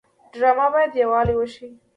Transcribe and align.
ډرامه 0.39 0.67
باید 0.73 0.91
یووالی 1.01 1.35
وښيي 1.37 1.69